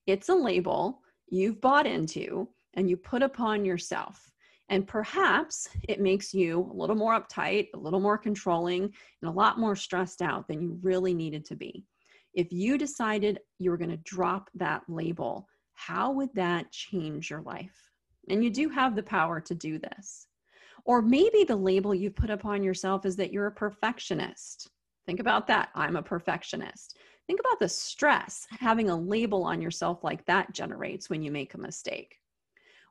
It's 0.07 0.29
a 0.29 0.35
label 0.35 1.01
you've 1.29 1.61
bought 1.61 1.87
into 1.87 2.49
and 2.73 2.89
you 2.89 2.97
put 2.97 3.23
upon 3.23 3.65
yourself. 3.65 4.31
And 4.69 4.87
perhaps 4.87 5.69
it 5.87 5.99
makes 5.99 6.33
you 6.33 6.69
a 6.71 6.75
little 6.75 6.95
more 6.95 7.19
uptight, 7.19 7.67
a 7.73 7.79
little 7.79 7.99
more 7.99 8.17
controlling, 8.17 8.83
and 8.83 9.29
a 9.29 9.31
lot 9.31 9.57
more 9.57 9.75
stressed 9.75 10.21
out 10.21 10.47
than 10.47 10.61
you 10.61 10.79
really 10.83 11.13
needed 11.13 11.43
to 11.45 11.55
be. 11.55 11.85
If 12.33 12.51
you 12.51 12.77
decided 12.77 13.39
you 13.57 13.71
were 13.71 13.77
going 13.77 13.89
to 13.89 13.97
drop 13.97 14.49
that 14.53 14.83
label, 14.87 15.47
how 15.79 16.11
would 16.11 16.29
that 16.35 16.71
change 16.73 17.29
your 17.29 17.41
life? 17.41 17.89
And 18.27 18.43
you 18.43 18.49
do 18.49 18.67
have 18.67 18.95
the 18.97 19.03
power 19.03 19.39
to 19.39 19.55
do 19.55 19.79
this. 19.79 20.27
Or 20.83 21.01
maybe 21.01 21.45
the 21.45 21.55
label 21.55 21.95
you've 21.95 22.17
put 22.17 22.29
upon 22.29 22.63
yourself 22.63 23.05
is 23.05 23.15
that 23.15 23.31
you're 23.31 23.47
a 23.47 23.51
perfectionist. 23.51 24.69
Think 25.05 25.21
about 25.21 25.47
that. 25.47 25.69
I'm 25.75 25.95
a 25.95 26.03
perfectionist. 26.03 26.97
Think 27.27 27.39
about 27.39 27.59
the 27.59 27.69
stress 27.69 28.45
having 28.59 28.89
a 28.89 28.95
label 28.95 29.43
on 29.43 29.61
yourself 29.61 30.03
like 30.03 30.25
that 30.25 30.53
generates 30.53 31.09
when 31.09 31.21
you 31.21 31.31
make 31.31 31.53
a 31.53 31.59
mistake. 31.59 32.17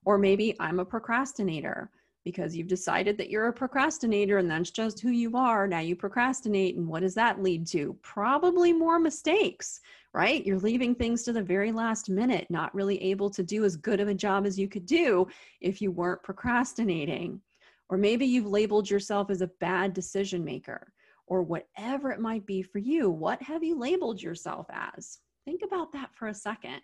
Or 0.07 0.17
maybe 0.17 0.57
I'm 0.59 0.81
a 0.81 0.85
procrastinator 0.85 1.91
because 2.25 2.57
you've 2.57 2.69
decided 2.69 3.17
that 3.19 3.31
you're 3.31 3.49
a 3.49 3.53
procrastinator 3.53 4.39
and 4.39 4.51
that's 4.51 4.71
just 4.71 5.01
who 5.01 5.11
you 5.11 5.37
are. 5.37 5.67
Now 5.67 5.81
you 5.81 5.97
procrastinate, 5.97 6.77
and 6.77 6.87
what 6.87 7.01
does 7.01 7.15
that 7.15 7.43
lead 7.43 7.67
to? 7.69 7.97
Probably 8.03 8.73
more 8.73 8.99
mistakes, 8.99 9.81
right? 10.13 10.45
You're 10.45 10.59
leaving 10.59 10.95
things 10.95 11.23
to 11.25 11.33
the 11.33 11.43
very 11.43 11.73
last 11.73 12.11
minute, 12.11 12.47
not 12.51 12.75
really 12.75 13.03
able 13.03 13.31
to 13.31 13.43
do 13.43 13.65
as 13.65 13.77
good 13.77 14.01
of 14.01 14.09
a 14.09 14.15
job 14.15 14.47
as 14.47 14.59
you 14.59 14.69
could 14.69 14.87
do 14.87 15.27
if 15.61 15.81
you 15.81 15.91
weren't 15.91 16.23
procrastinating. 16.23 17.41
Or 17.89 17.97
maybe 17.97 18.27
you've 18.27 18.47
labeled 18.47 18.91
yourself 18.91 19.31
as 19.31 19.41
a 19.41 19.51
bad 19.61 19.95
decision 19.95 20.45
maker 20.45 20.93
or 21.29 21.43
whatever 21.43 22.11
it 22.11 22.21
might 22.21 22.47
be 22.47 22.63
for 22.63 22.79
you, 22.79 23.11
what 23.11 23.41
have 23.43 23.63
you 23.63 23.79
labeled 23.79 24.21
yourself 24.21 24.67
as? 24.71 25.19
Think 25.45 25.63
about 25.63 25.93
that 25.93 26.15
for 26.15 26.29
a 26.29 26.35
second. 26.35 26.81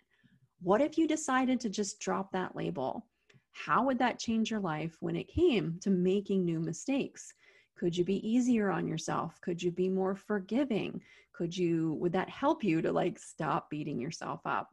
What 0.61 0.81
if 0.81 0.97
you 0.97 1.07
decided 1.07 1.59
to 1.61 1.69
just 1.69 1.99
drop 1.99 2.31
that 2.31 2.55
label? 2.55 3.05
How 3.55 3.83
would 3.83 3.97
that 3.99 4.19
change 4.19 4.51
your 4.51 4.59
life 4.59 4.97
when 4.99 5.15
it 5.15 5.29
came 5.29 5.79
to 5.81 5.89
making 5.89 6.43
new 6.43 6.59
mistakes? 6.59 7.33
Could 7.77 7.95
you 7.97 8.03
be 8.03 8.27
easier 8.27 8.69
on 8.69 8.85
yourself? 8.85 9.39
Could 9.41 9.63
you 9.63 9.71
be 9.71 9.89
more 9.89 10.13
forgiving? 10.13 11.01
Could 11.33 11.55
you, 11.55 11.93
would 11.93 12.11
that 12.11 12.29
help 12.29 12.63
you 12.63 12.81
to 12.81 12.91
like 12.91 13.17
stop 13.17 13.69
beating 13.69 13.99
yourself 13.99 14.41
up? 14.45 14.69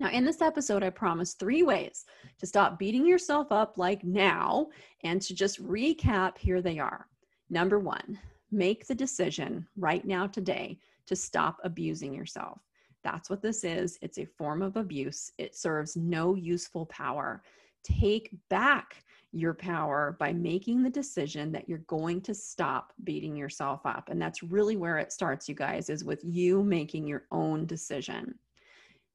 Now, 0.00 0.10
in 0.10 0.24
this 0.24 0.40
episode, 0.40 0.82
I 0.82 0.90
promised 0.90 1.38
three 1.38 1.62
ways 1.62 2.06
to 2.38 2.46
stop 2.46 2.78
beating 2.78 3.06
yourself 3.06 3.52
up 3.52 3.76
like 3.76 4.02
now. 4.02 4.68
And 5.04 5.20
to 5.22 5.34
just 5.34 5.62
recap, 5.62 6.38
here 6.38 6.62
they 6.62 6.78
are. 6.78 7.06
Number 7.50 7.78
one, 7.78 8.18
make 8.50 8.86
the 8.86 8.94
decision 8.94 9.68
right 9.76 10.04
now 10.04 10.26
today 10.26 10.78
to 11.06 11.14
stop 11.14 11.58
abusing 11.62 12.14
yourself. 12.14 12.60
That's 13.04 13.28
what 13.28 13.42
this 13.42 13.64
is. 13.64 13.98
It's 14.00 14.18
a 14.18 14.24
form 14.24 14.62
of 14.62 14.76
abuse. 14.76 15.30
It 15.36 15.54
serves 15.54 15.94
no 15.94 16.34
useful 16.34 16.86
power. 16.86 17.42
Take 17.82 18.30
back 18.48 19.04
your 19.32 19.54
power 19.54 20.16
by 20.18 20.32
making 20.32 20.82
the 20.82 20.90
decision 20.90 21.52
that 21.52 21.68
you're 21.68 21.78
going 21.78 22.20
to 22.20 22.34
stop 22.34 22.92
beating 23.04 23.34
yourself 23.34 23.80
up. 23.86 24.08
And 24.10 24.20
that's 24.20 24.42
really 24.42 24.76
where 24.76 24.98
it 24.98 25.12
starts, 25.12 25.48
you 25.48 25.54
guys, 25.54 25.88
is 25.88 26.04
with 26.04 26.22
you 26.22 26.62
making 26.62 27.06
your 27.06 27.24
own 27.32 27.64
decision. 27.64 28.34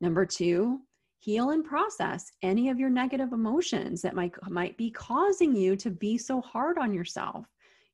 Number 0.01 0.25
two, 0.25 0.79
heal 1.19 1.51
and 1.51 1.63
process 1.63 2.31
any 2.41 2.69
of 2.69 2.79
your 2.79 2.89
negative 2.89 3.31
emotions 3.31 4.01
that 4.01 4.15
might, 4.15 4.33
might 4.49 4.77
be 4.77 4.89
causing 4.89 5.55
you 5.55 5.75
to 5.75 5.91
be 5.91 6.17
so 6.17 6.41
hard 6.41 6.77
on 6.77 6.93
yourself. 6.93 7.45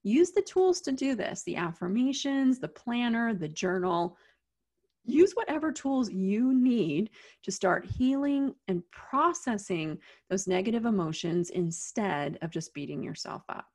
Use 0.04 0.32
the 0.32 0.42
tools 0.42 0.82
to 0.82 0.92
do 0.92 1.16
this 1.16 1.44
the 1.44 1.56
affirmations, 1.56 2.60
the 2.60 2.68
planner, 2.68 3.34
the 3.34 3.48
journal 3.48 4.18
use 5.06 5.34
whatever 5.34 5.72
tools 5.72 6.12
you 6.12 6.54
need 6.54 7.10
to 7.44 7.52
start 7.52 7.86
healing 7.86 8.54
and 8.68 8.84
processing 8.92 9.98
those 10.30 10.48
negative 10.48 10.86
emotions 10.86 11.50
instead 11.50 12.38
of 12.42 12.52
just 12.52 12.74
beating 12.74 13.04
yourself 13.04 13.44
up. 13.50 13.66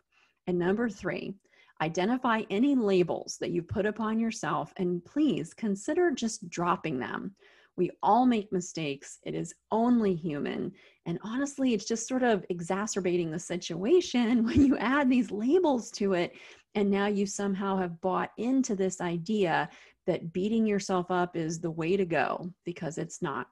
And 0.46 0.58
number 0.58 0.88
three, 0.88 1.34
identify 1.80 2.42
any 2.50 2.74
labels 2.74 3.36
that 3.40 3.50
you 3.50 3.62
put 3.62 3.86
upon 3.86 4.18
yourself 4.18 4.72
and 4.78 5.04
please 5.04 5.54
consider 5.54 6.10
just 6.10 6.48
dropping 6.48 6.98
them. 6.98 7.34
We 7.76 7.90
all 8.02 8.26
make 8.26 8.52
mistakes. 8.52 9.18
It 9.24 9.36
is 9.36 9.54
only 9.70 10.12
human. 10.12 10.72
And 11.06 11.18
honestly, 11.22 11.74
it's 11.74 11.84
just 11.84 12.08
sort 12.08 12.24
of 12.24 12.44
exacerbating 12.50 13.30
the 13.30 13.38
situation 13.38 14.44
when 14.44 14.64
you 14.64 14.76
add 14.78 15.08
these 15.08 15.30
labels 15.30 15.90
to 15.92 16.14
it. 16.14 16.32
And 16.74 16.90
now 16.90 17.06
you 17.06 17.24
somehow 17.24 17.76
have 17.76 18.00
bought 18.00 18.30
into 18.36 18.74
this 18.74 19.00
idea 19.00 19.68
that 20.08 20.32
beating 20.32 20.66
yourself 20.66 21.10
up 21.10 21.36
is 21.36 21.60
the 21.60 21.70
way 21.70 21.94
to 21.96 22.06
go 22.06 22.50
because 22.64 22.96
it's 22.96 23.20
not. 23.20 23.46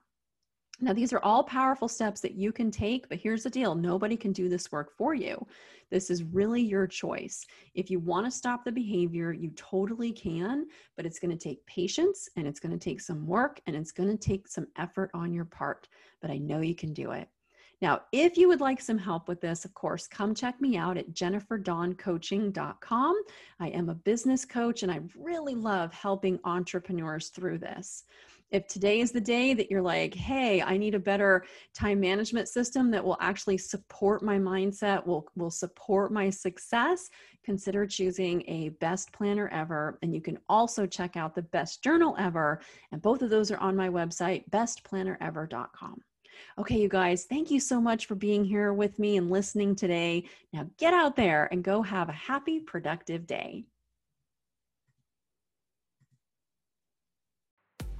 Now, 0.79 0.91
these 0.91 1.13
are 1.13 1.23
all 1.23 1.43
powerful 1.43 1.87
steps 1.87 2.19
that 2.21 2.33
you 2.33 2.51
can 2.51 2.71
take, 2.71 3.07
but 3.09 3.19
here's 3.19 3.43
the 3.43 3.49
deal 3.49 3.75
nobody 3.75 4.17
can 4.17 4.31
do 4.31 4.49
this 4.49 4.71
work 4.71 4.91
for 4.97 5.13
you. 5.13 5.45
This 5.91 6.09
is 6.09 6.23
really 6.23 6.61
your 6.61 6.87
choice. 6.87 7.45
If 7.75 7.91
you 7.91 7.99
want 7.99 8.25
to 8.25 8.31
stop 8.31 8.65
the 8.65 8.71
behavior, 8.71 9.31
you 9.31 9.51
totally 9.55 10.11
can, 10.11 10.65
but 10.95 11.05
it's 11.05 11.19
going 11.19 11.35
to 11.35 11.43
take 11.43 11.65
patience 11.67 12.27
and 12.35 12.47
it's 12.47 12.59
going 12.59 12.77
to 12.77 12.83
take 12.83 13.01
some 13.01 13.25
work 13.25 13.61
and 13.67 13.75
it's 13.75 13.91
going 13.91 14.09
to 14.09 14.17
take 14.17 14.47
some 14.47 14.67
effort 14.77 15.11
on 15.13 15.33
your 15.33 15.45
part. 15.45 15.87
But 16.21 16.31
I 16.31 16.39
know 16.39 16.61
you 16.61 16.75
can 16.75 16.91
do 16.91 17.11
it. 17.11 17.27
Now, 17.81 18.01
if 18.11 18.37
you 18.37 18.47
would 18.47 18.59
like 18.59 18.81
some 18.81 18.97
help 18.97 19.27
with 19.27 19.39
this, 19.39 19.63
of 19.63 19.75
course, 19.75 20.07
come 20.07 20.33
check 20.33 20.59
me 20.59 20.77
out 20.77 20.97
at 20.97 21.13
jenniferdawncoaching.com. 21.13 23.21
I 23.59 23.67
am 23.67 23.89
a 23.89 23.95
business 23.95 24.45
coach 24.45 24.81
and 24.81 24.91
I 24.91 25.01
really 25.15 25.53
love 25.53 25.93
helping 25.93 26.39
entrepreneurs 26.43 27.29
through 27.29 27.59
this. 27.59 28.05
If 28.49 28.65
today 28.67 29.01
is 29.01 29.11
the 29.11 29.19
day 29.19 29.53
that 29.53 29.69
you're 29.69 29.81
like, 29.81 30.13
hey, 30.13 30.61
I 30.61 30.77
need 30.77 30.95
a 30.95 30.99
better 30.99 31.43
time 31.75 31.99
management 31.99 32.47
system 32.47 32.89
that 32.91 33.03
will 33.03 33.17
actually 33.19 33.57
support 33.57 34.23
my 34.23 34.39
mindset, 34.39 35.05
will, 35.05 35.27
will 35.35 35.51
support 35.51 36.13
my 36.13 36.29
success, 36.29 37.09
consider 37.43 37.85
choosing 37.85 38.45
a 38.47 38.69
best 38.69 39.11
planner 39.11 39.49
ever. 39.49 39.99
And 40.01 40.15
you 40.15 40.21
can 40.21 40.37
also 40.47 40.87
check 40.87 41.17
out 41.17 41.35
the 41.35 41.41
best 41.41 41.83
journal 41.83 42.15
ever. 42.17 42.61
And 42.93 43.01
both 43.01 43.21
of 43.21 43.29
those 43.29 43.51
are 43.51 43.57
on 43.57 43.75
my 43.75 43.89
website, 43.89 44.49
bestplannerever.com. 44.49 46.01
Okay, 46.57 46.77
you 46.77 46.89
guys, 46.89 47.25
thank 47.25 47.51
you 47.51 47.59
so 47.59 47.79
much 47.79 48.05
for 48.05 48.15
being 48.15 48.43
here 48.43 48.73
with 48.73 48.99
me 48.99 49.17
and 49.17 49.29
listening 49.29 49.75
today. 49.75 50.25
Now 50.53 50.67
get 50.77 50.93
out 50.93 51.15
there 51.15 51.47
and 51.51 51.63
go 51.63 51.81
have 51.81 52.09
a 52.09 52.13
happy, 52.13 52.59
productive 52.59 53.27
day. 53.27 53.65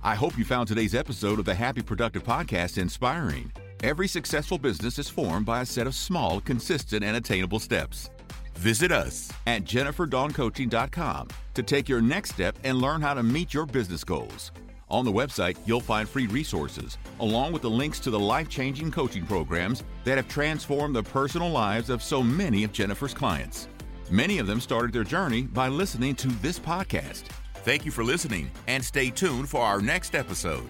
I 0.04 0.16
hope 0.16 0.38
you 0.38 0.46
found 0.46 0.68
today's 0.68 0.96
episode 0.96 1.40
of 1.40 1.46
the 1.46 1.56
Happy 1.56 1.82
Productive 1.82 2.24
Podcast 2.24 2.78
inspiring. 2.78 3.52
Every 3.84 4.08
successful 4.08 4.58
business 4.58 4.98
is 5.00 5.10
formed 5.10 5.46
by 5.46 5.62
a 5.62 5.66
set 5.66 5.86
of 5.86 5.96
small, 5.96 6.40
consistent, 6.40 7.04
and 7.04 7.18
attainable 7.18 7.60
steps. 7.60 8.10
Visit 8.56 8.92
us 8.92 9.32
at 9.46 9.64
jenniferdawncoaching.com 9.66 11.28
to 11.54 11.64
take 11.64 11.90
your 11.90 12.02
next 12.02 12.32
step 12.32 12.58
and 12.64 12.80
learn 12.80 13.02
how 13.02 13.14
to 13.14 13.24
meet 13.24 13.54
your 13.54 13.66
business 13.66 14.04
goals. 14.04 14.52
On 14.90 15.04
the 15.04 15.12
website, 15.12 15.58
you'll 15.66 15.82
find 15.82 16.08
free 16.08 16.28
resources, 16.28 16.98
along 17.20 17.52
with 17.52 17.62
the 17.62 17.70
links 17.70 18.00
to 18.00 18.10
the 18.10 18.20
life 18.20 18.48
changing 18.48 18.90
coaching 18.90 19.26
programs 19.26 19.84
that 20.06 20.16
have 20.16 20.30
transformed 20.30 20.96
the 20.96 21.04
personal 21.04 21.50
lives 21.50 21.90
of 21.90 22.02
so 22.02 22.24
many 22.24 22.64
of 22.64 22.72
Jennifer's 22.72 23.14
clients. 23.14 23.68
Many 24.10 24.40
of 24.40 24.48
them 24.48 24.62
started 24.62 24.94
their 24.94 25.04
journey 25.04 25.42
by 25.42 25.68
listening 25.68 26.16
to 26.16 26.30
this 26.42 26.58
podcast. 26.58 27.24
Thank 27.66 27.84
you 27.84 27.92
for 27.92 28.06
listening, 28.06 28.50
and 28.68 28.84
stay 28.84 29.10
tuned 29.10 29.50
for 29.50 29.62
our 29.62 29.82
next 29.82 30.16
episode. 30.16 30.70